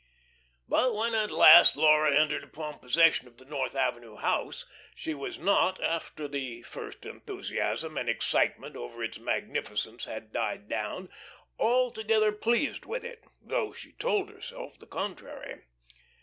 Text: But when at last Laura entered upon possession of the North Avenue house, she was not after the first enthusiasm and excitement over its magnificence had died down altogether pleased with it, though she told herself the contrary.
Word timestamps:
But 0.67 0.95
when 0.95 1.13
at 1.13 1.29
last 1.29 1.77
Laura 1.77 2.11
entered 2.11 2.43
upon 2.43 2.79
possession 2.79 3.27
of 3.27 3.37
the 3.37 3.45
North 3.45 3.75
Avenue 3.75 4.15
house, 4.15 4.65
she 4.95 5.13
was 5.13 5.37
not 5.37 5.79
after 5.79 6.27
the 6.27 6.63
first 6.63 7.05
enthusiasm 7.05 7.99
and 7.99 8.09
excitement 8.09 8.75
over 8.75 9.03
its 9.03 9.19
magnificence 9.19 10.03
had 10.05 10.33
died 10.33 10.67
down 10.67 11.09
altogether 11.59 12.31
pleased 12.31 12.87
with 12.87 13.03
it, 13.05 13.25
though 13.43 13.73
she 13.73 13.91
told 13.91 14.31
herself 14.31 14.79
the 14.79 14.87
contrary. 14.87 15.65